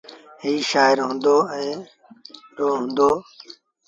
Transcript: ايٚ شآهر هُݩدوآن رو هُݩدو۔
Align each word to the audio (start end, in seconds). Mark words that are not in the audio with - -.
ايٚ 0.43 0.61
شآهر 0.69 0.97
هُݩدوآن 1.05 1.77
رو 2.57 2.69
هُݩدو۔ 2.79 3.09